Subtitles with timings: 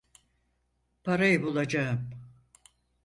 [1.03, 2.09] Parayı bulacağım.